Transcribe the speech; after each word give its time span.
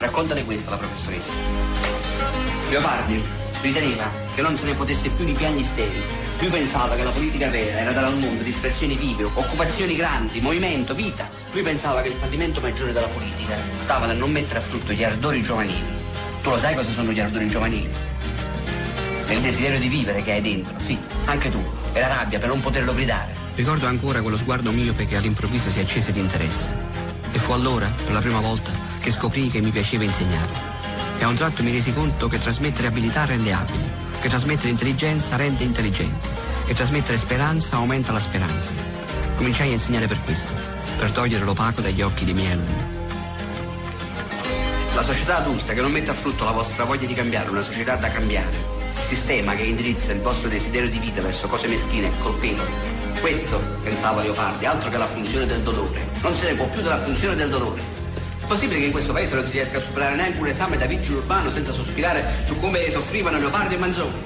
Raccontale 0.00 0.44
questo 0.44 0.68
alla 0.68 0.78
professoressa. 0.78 1.32
Leopardi 2.70 3.20
riteneva 3.62 4.08
che 4.32 4.42
non 4.42 4.56
se 4.56 4.66
ne 4.66 4.74
potesse 4.74 5.10
più 5.10 5.24
di 5.24 5.32
piani 5.32 5.64
steli. 5.64 6.00
Lui 6.38 6.50
pensava 6.50 6.94
che 6.94 7.02
la 7.02 7.10
politica 7.10 7.50
vera 7.50 7.80
era 7.80 7.90
dare 7.90 8.06
al 8.06 8.16
mondo 8.16 8.44
distrazioni 8.44 8.94
vive, 8.94 9.24
occupazioni 9.24 9.96
grandi, 9.96 10.40
movimento, 10.40 10.94
vita. 10.94 11.28
Lui 11.50 11.62
pensava 11.62 12.00
che 12.00 12.10
il 12.10 12.14
fallimento 12.14 12.60
maggiore 12.60 12.92
della 12.92 13.08
politica 13.08 13.56
stava 13.76 14.06
nel 14.06 14.18
non 14.18 14.30
mettere 14.30 14.60
a 14.60 14.62
frutto 14.62 14.92
gli 14.92 15.02
ardori 15.02 15.42
giovanili. 15.42 15.82
Tu 16.42 16.48
lo 16.48 16.58
sai 16.58 16.76
cosa 16.76 16.92
sono 16.92 17.10
gli 17.10 17.18
ardori 17.18 17.48
giovanili? 17.48 17.90
È 19.26 19.32
il 19.32 19.40
desiderio 19.40 19.80
di 19.80 19.88
vivere 19.88 20.22
che 20.22 20.30
hai 20.30 20.40
dentro, 20.40 20.76
sì, 20.78 20.96
anche 21.24 21.50
tu. 21.50 21.60
E 21.92 21.98
la 21.98 22.06
rabbia 22.06 22.38
per 22.38 22.50
non 22.50 22.60
poterlo 22.60 22.94
gridare. 22.94 23.32
Ricordo 23.56 23.88
ancora 23.88 24.22
quello 24.22 24.36
sguardo 24.36 24.70
miope 24.70 25.06
che 25.06 25.16
all'improvviso 25.16 25.70
si 25.70 25.80
accese 25.80 26.12
di 26.12 26.20
interesse. 26.20 26.68
E 27.32 27.38
fu 27.40 27.50
allora, 27.50 27.92
per 28.04 28.12
la 28.12 28.20
prima 28.20 28.38
volta, 28.38 28.87
che 29.08 29.14
scoprì 29.14 29.48
che 29.48 29.62
mi 29.62 29.70
piaceva 29.70 30.04
insegnare. 30.04 30.52
E 31.18 31.24
a 31.24 31.28
un 31.28 31.34
tratto 31.34 31.62
mi 31.62 31.70
resi 31.70 31.94
conto 31.94 32.28
che 32.28 32.38
trasmettere 32.38 32.88
abilità 32.88 33.24
rende 33.24 33.52
abili, 33.54 33.90
che 34.20 34.28
trasmettere 34.28 34.68
intelligenza 34.68 35.36
rende 35.36 35.64
intelligenti, 35.64 36.28
che 36.66 36.74
trasmettere 36.74 37.16
speranza 37.16 37.76
aumenta 37.76 38.12
la 38.12 38.20
speranza. 38.20 38.74
Cominciai 39.36 39.70
a 39.70 39.72
insegnare 39.72 40.06
per 40.06 40.20
questo, 40.22 40.52
per 40.98 41.10
togliere 41.10 41.44
l'opaco 41.44 41.80
dagli 41.80 42.02
occhi 42.02 42.26
dei 42.26 42.34
miei 42.34 42.52
alunni. 42.52 42.86
La 44.94 45.02
società 45.02 45.38
adulta 45.38 45.72
che 45.72 45.80
non 45.80 45.90
mette 45.90 46.10
a 46.10 46.14
frutto 46.14 46.44
la 46.44 46.50
vostra 46.50 46.84
voglia 46.84 47.06
di 47.06 47.14
cambiare, 47.14 47.48
una 47.48 47.62
società 47.62 47.96
da 47.96 48.10
cambiare, 48.10 48.56
il 48.94 49.02
sistema 49.02 49.54
che 49.54 49.62
indirizza 49.62 50.12
il 50.12 50.20
vostro 50.20 50.50
desiderio 50.50 50.90
di 50.90 50.98
vita 50.98 51.22
verso 51.22 51.46
cose 51.48 51.66
meschine 51.66 52.08
e 52.08 52.18
colpevoli. 52.18 52.72
Questo, 53.20 53.58
pensava 53.82 54.20
Leopardi, 54.20 54.66
altro 54.66 54.90
che 54.90 54.98
la 54.98 55.06
funzione 55.06 55.46
del 55.46 55.62
dolore. 55.62 56.06
Non 56.20 56.34
se 56.34 56.50
ne 56.50 56.56
può 56.56 56.68
più 56.68 56.82
della 56.82 57.00
funzione 57.00 57.36
del 57.36 57.48
dolore. 57.48 57.97
Possibile 58.48 58.78
che 58.80 58.86
in 58.86 58.92
questo 58.92 59.12
paese 59.12 59.34
non 59.34 59.44
si 59.44 59.52
riesca 59.52 59.76
a 59.76 59.80
superare 59.82 60.16
neanche 60.16 60.40
un 60.40 60.46
esame 60.46 60.78
da 60.78 60.86
vigile 60.86 61.18
urbano 61.18 61.50
senza 61.50 61.70
sospirare 61.70 62.24
su 62.46 62.56
come 62.56 62.88
soffrivano 62.88 63.38
Leopardi 63.38 63.74
e 63.74 63.78
Manzoni? 63.78 64.22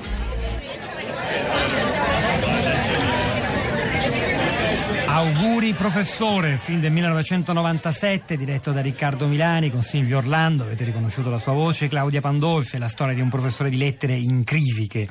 Auguri 5.23 5.73
professore, 5.73 6.59
film 6.59 6.81
del 6.81 6.91
1997 6.91 8.37
diretto 8.37 8.73
da 8.73 8.81
Riccardo 8.81 9.29
Milani 9.29 9.71
con 9.71 9.85
Silvio 9.85 10.19
Orlando, 10.19 10.65
avete 10.65 10.83
riconosciuto 10.83 11.31
la 11.31 11.39
sua 11.39 11.53
voce, 11.53 11.87
Claudia 11.87 12.21
Pandolfi, 12.21 12.77
la 12.77 12.89
storia 12.89 13.15
di 13.15 13.21
un 13.21 13.29
professore 13.29 13.71
di 13.71 13.77
lettere 13.77 14.17
in 14.17 14.43
crisi 14.43 14.89
che 14.89 15.09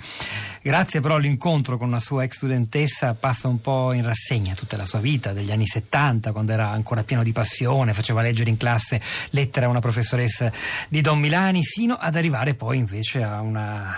grazie 0.62 1.00
però 1.00 1.16
all'incontro 1.16 1.78
con 1.78 1.88
una 1.88 2.02
sua 2.02 2.23
ex 2.23 2.36
studentessa 2.36 3.14
passa 3.14 3.48
un 3.48 3.62
po' 3.62 3.94
in 3.94 4.04
rassegna 4.04 4.54
tutta 4.54 4.76
la 4.76 4.86
sua 4.86 5.00
vita 5.00 5.32
degli 5.32 5.50
anni 5.50 5.66
70 5.66 6.34
quando 6.34 6.52
era 6.52 6.70
ancora 6.72 7.06
pieno 7.06 7.23
di 7.23 7.32
passione, 7.32 7.94
faceva 7.94 8.22
leggere 8.22 8.50
in 8.50 8.58
classe 8.58 9.00
lettere 9.30 9.66
a 9.66 9.70
una 9.70 9.80
professoressa 9.80 10.52
di 10.89 11.00
Don 11.00 11.20
Milani 11.20 11.64
fino 11.64 11.95
ad 11.95 12.17
arrivare 12.17 12.54
poi 12.54 12.78
invece 12.78 13.23
a 13.23 13.39
una 13.39 13.95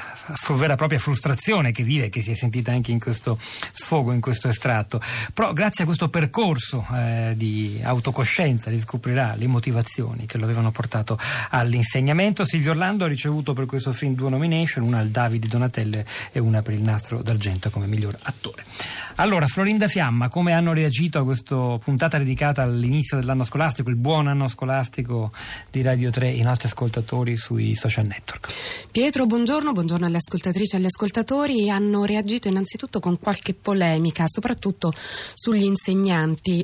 vera 0.50 0.74
e 0.74 0.78
propria 0.78 1.00
frustrazione 1.00 1.72
che 1.72 1.82
vive, 1.82 2.10
che 2.10 2.22
si 2.22 2.30
è 2.30 2.36
sentita 2.36 2.72
anche 2.72 2.92
in 2.92 3.00
questo 3.00 3.40
sfogo, 3.40 4.12
in 4.12 4.22
questo 4.22 4.48
estratto. 4.48 5.02
Però 5.34 5.52
grazie 5.54 5.82
a 5.82 5.86
questo 5.88 6.02
percorso 6.10 6.86
eh, 6.94 7.34
di 7.36 7.80
autocoscienza 7.84 8.70
riscoprirà 8.70 9.36
le 9.36 9.48
motivazioni 9.48 10.26
che 10.26 10.38
lo 10.38 10.46
avevano 10.46 10.72
portato 10.72 11.18
all'insegnamento. 11.50 12.46
Silvio 12.46 12.72
Orlando 12.72 13.06
ha 13.06 13.08
ricevuto 13.08 13.54
per 13.54 13.66
questo 13.66 13.94
film 13.94 14.16
due 14.16 14.30
nomination, 14.30 14.84
una 14.84 15.00
al 15.00 15.10
Davide 15.10 15.48
Donatelle 15.48 16.06
e 16.32 16.40
una 16.40 16.62
per 16.62 16.74
il 16.74 16.82
Nastro 16.82 17.22
d'Argento 17.22 17.70
come 17.70 17.88
miglior 17.88 18.18
attore. 18.24 18.64
Allora, 19.16 19.46
Florinda 19.46 19.88
Fiamma, 19.88 20.28
come 20.28 20.54
hanno 20.54 20.74
reagito 20.74 21.20
a 21.20 21.24
questa 21.24 21.78
puntata 21.78 22.18
dedicata 22.18 22.64
all'inizio 22.64 23.18
dell'anno 23.20 23.44
scolastico, 23.44 23.90
il 23.90 23.96
buon 23.96 24.28
anno 24.28 24.48
scolastico 24.48 25.32
di 25.70 25.84
Radio 25.84 26.10
3, 26.10 26.32
i 26.32 26.42
nostri 26.42 26.68
ascoltatori 26.68 27.38
sui 27.38 27.76
social 27.76 28.08
network? 28.08 28.52
Pietro, 28.92 29.28
buongiorno, 29.28 29.72
buongiorno 29.72 30.08
alle 30.08 30.18
ascoltatrici 30.18 30.76
e 30.76 30.78
agli 30.80 30.86
ascoltatori. 30.86 31.70
Hanno 31.70 32.06
reagito 32.06 32.48
innanzitutto 32.48 33.00
con 33.00 33.20
qualche 33.20 33.54
polemica, 33.54 34.26
soprattutto 34.28 34.92
sugli 34.96 35.64
insegnanti. 35.64 35.92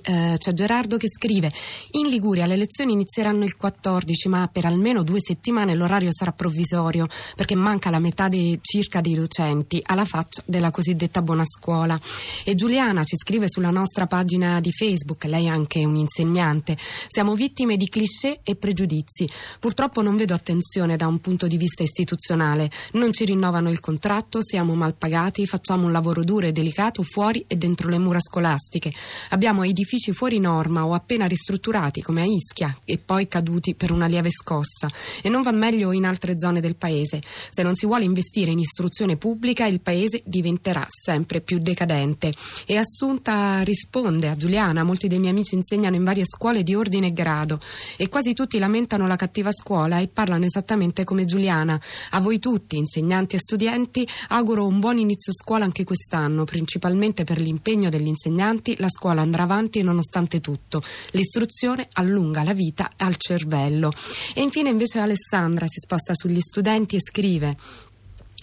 Eh, 0.02 0.36
c'è 0.38 0.54
Gerardo 0.54 0.98
che 0.98 1.08
scrive: 1.10 1.52
In 1.92 2.08
Liguria 2.08 2.46
le 2.46 2.56
lezioni 2.56 2.94
inizieranno 2.94 3.44
il 3.44 3.56
14, 3.56 4.28
ma 4.28 4.50
per 4.52 4.66
almeno 4.66 5.04
due 5.04 5.20
settimane 5.22 5.76
l'orario 5.76 6.10
sarà 6.12 6.32
provvisorio 6.32 7.08
perché 7.36 7.56
manca 7.56 7.90
la 7.90 8.00
metà 8.00 8.28
dei, 8.28 8.60
circa 8.62 9.02
dei 9.02 9.16
docenti 9.16 9.80
alla 9.84 10.06
faccia 10.06 10.42
della 10.46 10.72
cosiddetta 10.72 11.22
buona 11.22 11.44
scuola. 11.46 11.98
E 12.44 12.56
Giuliana 12.56 13.04
ci 13.04 13.16
scrive 13.18 13.48
sulla 13.50 13.70
nostra 13.70 14.08
pagina 14.08 14.60
di 14.60 14.72
Facebook, 14.72 15.24
lei 15.26 15.46
è 15.46 15.50
anche 15.50 15.86
un 15.86 15.96
insegnante, 15.96 16.78
siamo 17.08 17.36
vittime 17.36 17.78
di 17.78 17.88
cliché 17.88 18.40
e 18.44 18.56
pregiudizi. 18.56 19.28
Purtroppo 19.60 20.02
non 20.02 20.16
vedo 20.16 20.34
attenzione 20.34 20.96
da 20.96 21.08
un 21.08 21.20
punto 21.20 21.48
di 21.48 21.58
vista 21.58 21.84
istituzionale. 21.84 22.70
Non 22.94 23.14
ci 23.14 23.26
rinnovano 23.26 23.70
il 23.70 23.80
contratto, 23.80 24.40
siamo 24.42 24.74
mal 24.74 24.96
pagati, 24.96 25.46
facciamo 25.46 25.86
un 25.86 25.92
lavoro 25.92 26.24
duro 26.24 26.48
e 26.48 26.52
delicato 26.52 27.04
fuori 27.04 27.44
e 27.48 27.56
dentro 27.56 27.90
le 27.90 27.98
mura 27.98 28.20
scolastiche. 28.20 28.92
Abbiamo 29.30 29.64
edifici 29.64 30.12
fuori 30.14 30.40
norma 30.40 30.86
o 30.86 30.94
appena 30.94 31.26
ristrutturati 31.26 32.02
come 32.02 32.22
a 32.22 32.26
Ischia 32.26 32.76
e 32.86 32.98
poi 32.98 33.28
caduti 33.28 33.76
per 33.76 33.92
una 33.92 34.08
lieve 34.08 34.30
scossa. 34.30 34.90
E 35.22 35.30
non 35.30 35.42
va 35.42 35.52
meglio 35.52 35.92
in 35.92 36.06
altre 36.06 36.34
zone 36.38 36.62
del 36.62 36.76
paese. 36.76 37.22
Se 37.50 37.64
non 37.64 37.76
si 37.76 37.86
vuole 37.86 38.04
investire 38.04 38.52
in 38.52 38.60
istruzione 38.60 39.18
pubblica 39.18 39.66
il 39.66 39.82
paese 39.82 40.22
diventerà 40.26 40.86
sempre 40.88 41.42
più 41.42 41.60
decadente. 41.60 42.34
E 42.66 42.78
Assunta 42.78 43.62
risponde 43.64 44.30
a 44.30 44.36
Giuliana: 44.36 44.84
Molti 44.84 45.08
dei 45.08 45.20
miei 45.20 45.32
amici 45.32 45.56
insegnano 45.56 45.96
in 45.96 46.04
varie 46.04 46.26
scuole 46.26 46.64
di 46.64 46.76
ordine 46.76 47.08
e 47.08 47.14
grado 47.14 47.60
e 47.98 48.10
quasi 48.10 48.34
tutti 48.34 48.60
lamentano 48.60 49.08
la 49.08 49.16
cattiva 49.16 49.52
scuola 49.52 50.00
e 50.00 50.08
parlano 50.08 50.46
esattamente 50.46 51.04
come 51.04 51.26
Giuliana. 51.26 51.80
A 52.12 52.20
voi 52.20 52.40
tutti, 52.40 52.78
insegnanti 52.78 53.36
e 53.36 53.40
studenti, 53.40 54.08
auguro 54.30 54.66
un 54.66 54.80
buon 54.80 54.98
inizio 54.98 55.34
scuola 55.34 55.66
anche 55.66 55.84
quest'anno, 55.84 56.44
principalmente 56.44 57.24
per 57.24 57.40
l'impegno 57.40 57.90
degli 57.90 58.08
insegnanti. 58.08 58.76
La 58.78 58.88
scuola 58.90 58.99
andrà 59.08 59.44
avanti 59.44 59.82
nonostante 59.82 60.42
tutto. 60.42 60.82
L'istruzione 61.12 61.88
allunga 61.94 62.44
la 62.44 62.54
vita 62.54 62.92
al 62.98 63.16
cervello. 63.18 63.92
E 64.34 64.42
infine, 64.42 64.70
invece, 64.70 65.00
Alessandra 65.00 65.66
si 65.68 65.80
sposta 65.80 66.14
sugli 66.14 66.40
studenti 66.40 66.96
e 66.96 67.02
scrive. 67.02 67.56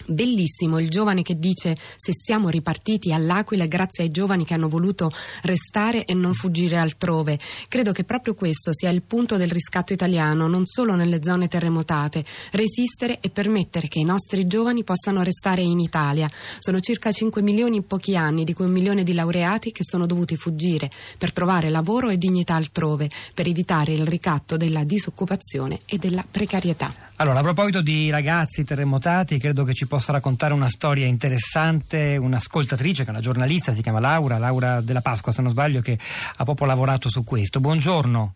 Bellissimo 0.09 0.79
il 0.79 0.89
giovane 0.89 1.21
che 1.21 1.37
dice 1.37 1.75
se 1.97 2.13
siamo 2.13 2.47
ripartiti 2.47 3.11
all'Aquila 3.11 3.65
grazie 3.65 4.05
ai 4.05 4.09
giovani 4.09 4.45
che 4.45 4.53
hanno 4.53 4.69
voluto 4.69 5.11
restare 5.41 6.05
e 6.05 6.13
non 6.13 6.33
fuggire 6.33 6.77
altrove. 6.77 7.37
Credo 7.67 7.91
che 7.91 8.05
proprio 8.05 8.33
questo 8.33 8.71
sia 8.73 8.89
il 8.89 9.01
punto 9.01 9.35
del 9.35 9.51
riscatto 9.51 9.91
italiano, 9.91 10.47
non 10.47 10.65
solo 10.65 10.95
nelle 10.95 11.21
zone 11.21 11.49
terremotate, 11.49 12.23
resistere 12.51 13.19
e 13.19 13.29
permettere 13.29 13.89
che 13.89 13.99
i 13.99 14.05
nostri 14.05 14.47
giovani 14.47 14.85
possano 14.85 15.23
restare 15.23 15.61
in 15.61 15.79
Italia. 15.79 16.29
Sono 16.59 16.79
circa 16.79 17.11
5 17.11 17.41
milioni 17.41 17.75
in 17.75 17.85
pochi 17.85 18.15
anni, 18.15 18.45
di 18.45 18.53
cui 18.53 18.63
un 18.63 18.71
milione 18.71 19.03
di 19.03 19.13
laureati 19.13 19.73
che 19.73 19.83
sono 19.83 20.05
dovuti 20.05 20.37
fuggire 20.37 20.89
per 21.17 21.33
trovare 21.33 21.69
lavoro 21.69 22.07
e 22.07 22.17
dignità 22.17 22.55
altrove, 22.55 23.09
per 23.33 23.47
evitare 23.47 23.91
il 23.91 24.07
ricatto 24.07 24.55
della 24.55 24.85
disoccupazione 24.85 25.81
e 25.85 25.97
della 25.97 26.25
precarietà. 26.29 27.06
Allora, 27.19 27.39
a 27.39 27.41
proposito 27.41 27.81
di 27.81 28.11
ragazzi 28.11 28.63
terremotati, 28.63 29.39
credo 29.39 29.63
che 29.63 29.73
ci 29.73 29.87
possa 29.87 30.11
raccontare 30.11 30.53
una 30.53 30.67
storia 30.67 31.07
interessante 31.07 32.15
un'ascoltatrice, 32.15 33.01
che 33.01 33.07
è 33.07 33.11
una 33.11 33.21
giornalista, 33.21 33.73
si 33.73 33.81
chiama 33.81 33.99
Laura, 33.99 34.37
Laura 34.37 34.81
della 34.81 35.01
Pasqua, 35.01 35.31
se 35.31 35.41
non 35.41 35.49
sbaglio, 35.49 35.81
che 35.81 35.97
ha 35.97 36.43
proprio 36.43 36.67
lavorato 36.67 37.09
su 37.09 37.23
questo. 37.23 37.59
Buongiorno. 37.59 38.33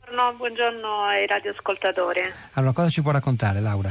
Buongiorno, 0.00 0.36
buongiorno 0.36 1.04
ai 1.04 1.24
radioascoltatori. 1.28 2.20
Allora, 2.54 2.72
cosa 2.72 2.88
ci 2.88 3.00
può 3.00 3.12
raccontare, 3.12 3.60
Laura? 3.60 3.90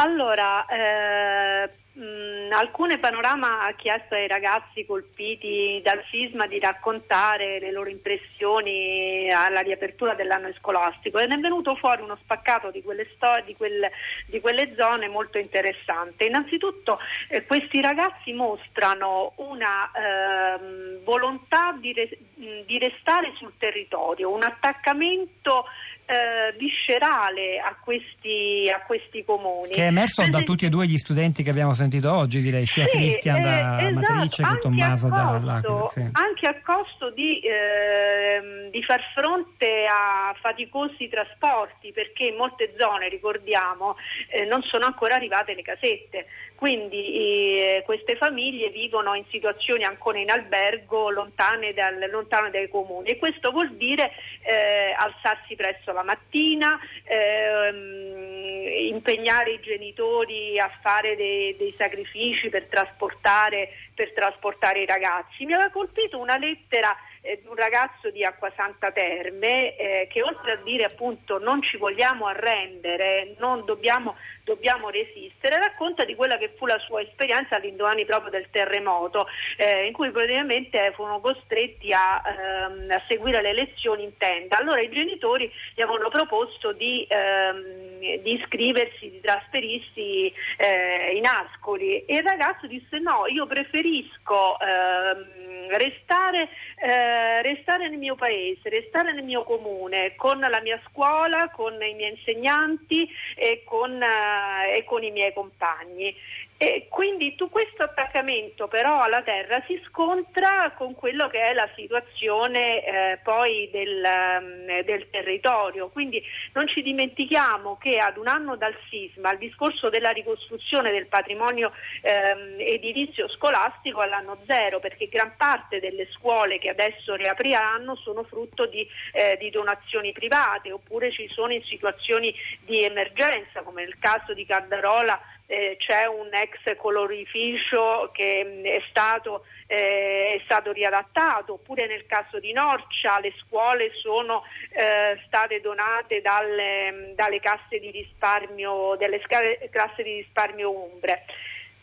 Allora, 0.00 0.64
eh, 0.66 1.68
mh, 1.94 2.52
alcune 2.52 2.98
panorama 2.98 3.62
ha 3.62 3.72
chiesto 3.72 4.14
ai 4.14 4.28
ragazzi 4.28 4.86
colpiti 4.86 5.80
dal 5.82 6.04
sisma 6.08 6.46
di 6.46 6.60
raccontare 6.60 7.58
le 7.58 7.72
loro 7.72 7.90
impressioni 7.90 9.28
alla 9.28 9.58
riapertura 9.58 10.14
dell'anno 10.14 10.52
scolastico 10.52 11.18
ed 11.18 11.32
è 11.32 11.36
venuto 11.38 11.74
fuori 11.74 12.02
uno 12.02 12.16
spaccato 12.22 12.70
di 12.70 12.80
quelle, 12.80 13.08
sto- 13.16 13.42
di 13.44 13.56
quelle, 13.56 13.90
di 14.26 14.40
quelle 14.40 14.72
zone 14.76 15.08
molto 15.08 15.38
interessante. 15.38 16.26
Innanzitutto 16.26 17.00
eh, 17.28 17.44
questi 17.44 17.82
ragazzi 17.82 18.32
mostrano 18.32 19.32
una 19.38 19.90
ehm, 19.90 21.02
volontà 21.02 21.76
di, 21.76 21.92
re- 21.92 22.18
di 22.64 22.78
restare 22.78 23.32
sul 23.36 23.54
territorio, 23.58 24.30
un 24.30 24.44
attaccamento 24.44 25.64
eh, 26.08 26.56
viscerale 26.56 27.58
a 27.58 27.76
questi, 27.78 28.66
a 28.74 28.80
questi, 28.86 29.22
comuni. 29.24 29.72
Che 29.72 29.82
è 29.82 29.88
emerso 29.88 30.26
da 30.26 30.40
tutti 30.40 30.64
e 30.64 30.70
due 30.70 30.86
gli 30.86 30.96
studenti 30.96 31.42
che 31.42 31.50
abbiamo 31.50 31.74
sentito 31.74 32.10
oggi, 32.10 32.40
direi, 32.40 32.64
sia 32.64 32.84
sì, 32.84 32.96
Cristian 32.96 33.42
da 33.42 33.78
eh, 33.78 33.92
Matrice 33.92 34.40
esatto, 34.40 34.54
che 34.54 34.60
Tommaso 34.60 35.08
dall'Aquila. 35.08 35.88
Sì. 35.92 36.08
Anche 36.12 36.46
a 36.46 36.60
costo 36.62 37.10
di, 37.10 37.40
eh, 37.40 38.70
di, 38.70 38.82
far 38.84 39.02
fronte 39.14 39.84
a 39.84 40.34
faticosi 40.40 41.08
trasporti, 41.08 41.92
perché 41.92 42.24
in 42.24 42.36
molte 42.36 42.72
zone, 42.78 43.10
ricordiamo, 43.10 43.96
eh, 44.30 44.46
non 44.46 44.62
sono 44.62 44.86
ancora 44.86 45.16
arrivate 45.16 45.54
le 45.54 45.62
casette. 45.62 46.26
Quindi 46.54 47.14
eh, 47.14 47.82
queste 47.84 48.16
famiglie 48.16 48.70
vivono 48.70 49.14
in 49.14 49.24
situazioni 49.30 49.84
ancora 49.84 50.18
in 50.18 50.28
albergo 50.28 51.08
lontane, 51.10 51.72
dal, 51.72 52.08
lontane 52.10 52.50
dai 52.50 52.68
comuni 52.68 53.10
e 53.10 53.16
questo 53.16 53.52
vuol 53.52 53.76
dire 53.76 54.10
eh, 54.42 54.92
alzarsi 54.96 55.54
presso 55.54 55.92
la 55.92 55.97
la 55.98 56.04
mattina, 56.04 56.78
ehm, 57.04 58.68
impegnare 58.88 59.52
i 59.52 59.60
genitori 59.60 60.58
a 60.58 60.70
fare 60.80 61.16
dei, 61.16 61.56
dei 61.56 61.74
sacrifici 61.76 62.48
per 62.48 62.66
trasportare, 62.66 63.70
per 63.94 64.12
trasportare 64.12 64.82
i 64.82 64.86
ragazzi. 64.86 65.44
Mi 65.44 65.54
aveva 65.54 65.70
colpito 65.70 66.18
una 66.18 66.38
lettera 66.38 66.96
eh, 67.22 67.42
un 67.48 67.56
ragazzo 67.56 68.10
di 68.10 68.24
Acquasanta 68.24 68.90
Terme 68.92 69.76
eh, 69.76 70.06
che 70.10 70.22
oltre 70.22 70.52
a 70.52 70.56
dire 70.56 70.84
appunto 70.84 71.38
non 71.38 71.62
ci 71.62 71.76
vogliamo 71.76 72.26
arrendere, 72.26 73.34
non 73.38 73.64
dobbiamo, 73.64 74.16
dobbiamo, 74.44 74.90
resistere, 74.90 75.58
racconta 75.58 76.04
di 76.04 76.14
quella 76.14 76.38
che 76.38 76.54
fu 76.56 76.66
la 76.66 76.78
sua 76.78 77.02
esperienza 77.02 77.56
all'indomani 77.56 78.04
proprio 78.04 78.30
del 78.30 78.48
terremoto, 78.50 79.26
eh, 79.56 79.86
in 79.86 79.92
cui 79.92 80.10
praticamente 80.10 80.92
furono 80.94 81.20
costretti 81.20 81.92
a, 81.92 82.22
ehm, 82.24 82.90
a, 82.90 83.02
seguire 83.06 83.42
le 83.42 83.52
lezioni 83.52 84.04
in 84.04 84.16
tenda. 84.16 84.56
Allora 84.56 84.80
i 84.80 84.90
genitori 84.90 85.50
gli 85.74 85.80
avevano 85.80 86.08
proposto 86.08 86.72
di, 86.72 87.06
ehm, 87.08 88.16
di 88.22 88.32
iscriversi, 88.34 89.10
di 89.10 89.20
trasferirsi 89.20 90.32
eh, 90.56 91.12
in 91.14 91.26
Ascoli 91.26 92.04
e 92.04 92.16
il 92.16 92.22
ragazzo 92.22 92.66
disse 92.66 92.98
no, 92.98 93.26
io 93.26 93.46
preferisco 93.46 94.58
ehm, 94.60 95.38
restare 95.78 96.48
eh, 96.80 97.42
restare 97.42 97.88
nel 97.88 97.98
mio 97.98 98.14
paese, 98.14 98.68
restare 98.68 99.12
nel 99.12 99.24
mio 99.24 99.42
comune, 99.42 100.14
con 100.16 100.38
la 100.38 100.60
mia 100.60 100.80
scuola, 100.88 101.50
con 101.50 101.74
i 101.74 101.94
miei 101.94 102.12
insegnanti 102.12 103.08
e 103.34 103.62
con, 103.64 104.00
eh, 104.00 104.76
e 104.76 104.84
con 104.84 105.02
i 105.02 105.10
miei 105.10 105.32
compagni. 105.32 106.14
E 106.60 106.88
quindi 106.90 107.36
tu, 107.36 107.48
questo 107.50 107.84
attaccamento 107.84 108.66
però 108.66 109.00
alla 109.00 109.22
terra 109.22 109.62
si 109.68 109.80
scontra 109.86 110.72
con 110.76 110.92
quello 110.96 111.28
che 111.28 111.40
è 111.40 111.52
la 111.54 111.68
situazione 111.76 112.84
eh, 112.84 113.18
poi 113.22 113.70
del, 113.70 114.02
um, 114.04 114.82
del, 114.82 115.08
territorio. 115.08 115.88
Quindi 115.88 116.20
non 116.54 116.66
ci 116.66 116.82
dimentichiamo 116.82 117.76
che 117.76 117.98
ad 117.98 118.16
un 118.16 118.26
anno 118.26 118.56
dal 118.56 118.76
sisma 118.90 119.30
il 119.30 119.38
discorso 119.38 119.88
della 119.88 120.10
ricostruzione 120.10 120.90
del 120.90 121.06
patrimonio 121.06 121.70
ehm, 122.02 122.56
edilizio 122.58 123.28
scolastico 123.28 124.00
all'anno 124.00 124.36
zero, 124.44 124.80
perché 124.80 125.06
gran 125.06 125.34
parte 125.36 125.78
delle 125.78 126.08
scuole 126.10 126.58
che 126.58 126.70
adesso 126.70 127.14
riapriranno 127.14 127.94
sono 127.94 128.24
frutto 128.24 128.66
di, 128.66 128.84
eh, 129.12 129.36
di 129.38 129.50
donazioni 129.50 130.10
private 130.10 130.72
oppure 130.72 131.12
ci 131.12 131.28
sono 131.28 131.52
in 131.52 131.62
situazioni 131.62 132.34
di 132.64 132.82
emergenza, 132.82 133.62
come 133.62 133.84
nel 133.84 133.96
caso 134.00 134.34
di 134.34 134.44
Cardarola 134.44 135.36
eh, 135.50 135.76
c'è 135.78 136.04
un 136.04 136.28
ex 136.30 136.76
colorificio 136.76 138.10
che 138.12 138.44
mm, 138.44 138.64
è, 138.64 138.82
stato, 138.90 139.46
eh, 139.66 140.34
è, 140.38 140.40
stato, 140.44 140.72
riadattato, 140.72 141.54
oppure 141.54 141.86
nel 141.86 142.04
caso 142.04 142.38
di 142.38 142.52
Norcia 142.52 143.18
le 143.18 143.32
scuole 143.38 143.90
sono 143.94 144.44
eh, 144.70 145.18
state 145.26 145.62
donate 145.62 146.20
dalle, 146.20 146.92
mm, 146.92 147.12
dalle, 147.14 147.40
casse 147.40 147.78
di 147.80 147.90
risparmio, 147.90 148.94
delle 148.96 149.20
casse 149.20 150.02
di 150.02 150.16
risparmio 150.16 150.70
Umbre. 150.70 151.24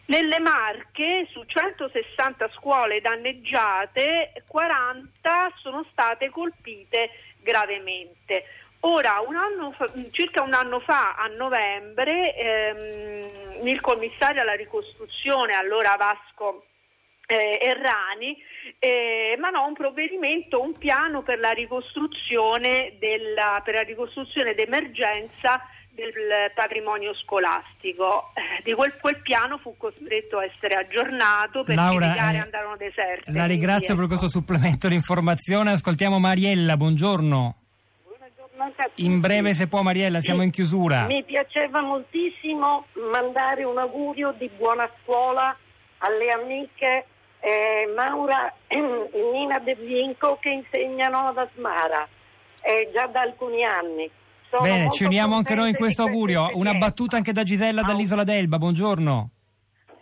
Nelle 0.08 0.38
Marche, 0.38 1.28
su 1.32 1.44
160 1.44 2.48
scuole 2.54 3.02
danneggiate, 3.02 4.44
40 4.46 5.52
sono 5.56 5.84
state 5.90 6.30
colpite 6.30 7.10
gravemente. 7.42 8.46
Ora, 8.82 9.20
un 9.26 9.74
fa, 9.74 9.90
circa 10.12 10.44
un 10.44 10.54
anno 10.54 10.80
fa, 10.80 11.16
a 11.16 11.26
novembre, 11.26 12.36
ehm, 12.36 13.45
il 13.64 13.82
commissario 13.82 14.42
alla 14.42 14.54
ricostruzione, 14.54 15.54
allora 15.54 15.96
Vasco 15.98 16.66
eh, 17.28 17.60
Errani, 17.62 18.38
eh, 18.80 19.34
emanò 19.36 19.68
un 19.68 19.74
provvedimento, 19.74 20.62
un 20.62 20.78
piano 20.78 21.24
per 21.24 21.40
la 21.40 21.52
ricostruzione, 21.52 22.96
della, 23.00 23.62
per 23.64 23.76
la 23.76 23.82
ricostruzione 23.82 24.54
d'emergenza 24.54 25.62
del 25.96 26.52
patrimonio 26.54 27.16
scolastico. 27.16 28.32
Eh, 28.34 28.62
di 28.64 28.74
quel, 28.74 28.98
quel, 29.00 29.22
piano 29.22 29.58
fu 29.58 29.76
costretto 29.78 30.38
a 30.38 30.44
essere 30.44 30.76
aggiornato 30.76 31.64
perché 31.64 31.82
Laura, 31.82 32.08
le 32.08 32.14
gare 32.16 32.38
eh, 32.38 32.42
andarono 32.42 32.78
deserte. 32.78 33.32
La 33.32 33.46
ringrazio 33.46 33.96
per 33.96 34.08
questo 34.08 34.28
supplemento 34.28 34.88
di 34.88 34.96
informazione. 34.96 35.72
Ascoltiamo 35.72 36.20
Mariella, 36.20 36.76
buongiorno. 36.78 37.65
In 38.96 39.20
breve 39.20 39.54
se 39.54 39.68
può 39.68 39.82
Mariella, 39.82 40.22
siamo 40.22 40.42
in 40.42 40.52
chiusura. 40.52 41.06
Mi 41.06 41.24
piaceva 41.24 41.82
moltissimo 41.82 42.86
mandare 43.12 43.64
un 43.64 43.78
augurio 43.78 44.34
di 44.38 44.50
buona 44.58 44.90
scuola 45.02 45.56
alle 46.00 46.32
amiche 46.32 47.06
eh, 47.40 47.92
Maura 47.96 48.54
e 48.68 48.76
Nina 49.34 49.60
De 49.60 49.76
Vinco 49.76 50.38
che 50.40 50.50
insegnano 50.50 51.28
ad 51.28 51.38
Asmara 51.38 52.08
eh, 52.62 52.90
già 52.94 53.08
da 53.08 53.22
alcuni 53.22 53.64
anni. 53.64 54.10
Sono 54.50 54.64
Bene, 54.64 54.92
ci 54.92 55.04
uniamo 55.04 55.36
anche 55.36 55.56
noi 55.56 55.70
in 55.70 55.76
questo 55.76 56.04
augurio. 56.04 56.50
Una 56.54 56.74
battuta 56.74 57.18
anche 57.18 57.32
da 57.32 57.44
Gisella 57.44 57.82
dall'isola 57.82 58.24
d'Elba, 58.24 58.58
buongiorno. 58.58 59.30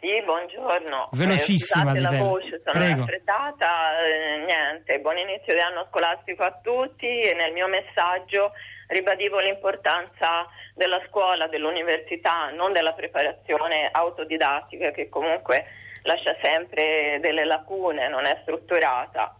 Sì, 0.03 0.21
buongiorno. 0.25 1.07
Velocissima, 1.13 1.93
eh, 1.93 2.01
la 2.01 2.11
voce, 2.17 2.61
sono 2.65 2.77
Prego. 2.77 2.99
raffreddata. 3.05 4.03
Eh, 4.03 4.43
niente, 4.43 4.99
buon 4.99 5.17
inizio 5.17 5.53
di 5.53 5.61
anno 5.61 5.87
scolastico 5.89 6.43
a 6.43 6.59
tutti 6.61 7.07
e 7.07 7.33
nel 7.33 7.53
mio 7.53 7.69
messaggio 7.69 8.51
ribadivo 8.87 9.39
l'importanza 9.39 10.45
della 10.75 11.01
scuola, 11.07 11.47
dell'università, 11.47 12.51
non 12.51 12.73
della 12.73 12.91
preparazione 12.91 13.87
autodidattica 13.93 14.91
che 14.91 15.07
comunque 15.07 15.63
lascia 16.01 16.35
sempre 16.43 17.19
delle 17.21 17.45
lacune, 17.45 18.09
non 18.09 18.25
è 18.25 18.39
strutturata. 18.41 19.39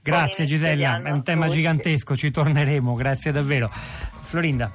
Grazie 0.00 0.44
Gisella, 0.44 1.02
è 1.02 1.10
un 1.10 1.24
tema 1.24 1.48
gigantesco, 1.48 2.14
ci 2.14 2.30
torneremo, 2.30 2.94
grazie 2.94 3.32
davvero. 3.32 3.68
Florinda. 4.30 4.70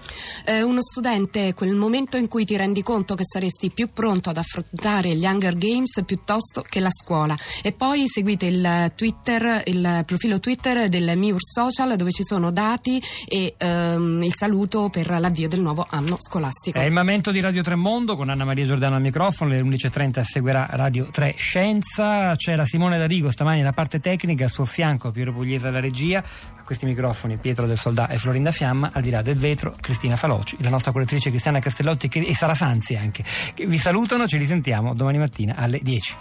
Eh, 0.46 0.62
uno 0.62 0.82
studente, 0.82 1.54
quel 1.54 1.74
momento 1.74 2.18
in 2.18 2.28
cui 2.28 2.44
ti 2.44 2.58
rendi 2.58 2.84
conto 2.84 3.16
che 3.16 3.24
saresti 3.24 3.72
più 3.72 3.90
pronto 3.92 4.30
ad 4.30 4.38
affrontare 4.38 5.16
gli 5.16 5.26
Hunger 5.26 5.58
Games 5.58 6.04
piuttosto 6.06 6.62
che 6.62 6.82
la 6.82 6.90
scuola. 6.92 7.36
E 7.64 7.72
poi 7.72 8.04
seguite 8.08 8.46
il 8.48 8.92
Twitter, 8.96 9.64
il 9.66 10.04
profilo 10.06 10.40
Twitter 10.40 10.90
del 10.90 11.18
MIUR 11.18 11.40
Social 11.42 11.96
dove 11.96 12.12
ci 12.12 12.24
sono 12.24 12.52
dati 12.52 13.02
e 13.28 13.56
ehm, 13.58 14.22
il 14.22 14.34
saluto 14.36 14.90
per 14.90 15.10
l'avvio 15.20 15.48
del 15.48 15.62
nuovo 15.62 15.88
anno 15.90 16.18
scolastico. 16.20 16.78
È 16.78 16.84
il 16.84 16.92
momento 16.92 17.32
di 17.32 17.40
Radio 17.40 17.64
Tremondo 17.64 18.18
con 18.18 18.30
Anna 18.30 18.44
Maria 18.44 18.66
Giordano 18.66 18.96
al 18.96 19.02
microfono, 19.02 19.52
alle 19.52 19.62
11.30 19.62 20.22
seguirà 20.22 20.68
Radio 20.72 21.08
3 21.10 21.36
Scienza. 21.38 22.36
C'era 22.36 22.66
Simone 22.66 22.98
Darigo 22.98 23.32
stamani 23.32 23.62
alla 23.62 23.72
parte 23.72 24.00
tecnica, 24.00 24.46
a 24.46 24.50
suo 24.50 24.66
fianco 24.66 25.12
Piero 25.12 25.32
Pugliese 25.32 25.68
alla 25.70 25.80
regia, 25.80 26.20
a 26.20 26.64
questi 26.64 26.86
microfoni 26.86 27.38
Pietro 27.38 27.66
del 27.66 27.78
Soldà 27.78 28.10
e 28.10 28.18
Florinda 28.18 28.52
Fiamma, 28.52 28.90
al 28.92 29.02
di 29.02 29.10
là 29.10 29.22
del 29.22 29.38
vetro 29.46 29.76
Cristina 29.80 30.16
Faloci, 30.16 30.58
la 30.62 30.70
nostra 30.70 30.92
curatrice 30.92 31.30
Cristiana 31.30 31.60
Castellotti 31.60 32.08
che, 32.08 32.20
e 32.20 32.34
Sara 32.34 32.56
Sanzi 32.56 32.96
anche, 32.96 33.24
che 33.54 33.68
vi 33.68 33.78
salutano, 33.78 34.28
ci 34.28 34.38
risentiamo 34.38 34.96
domani 34.96 35.20
mattina 35.20 35.56
alle 35.56 35.80
10. 35.82 36.16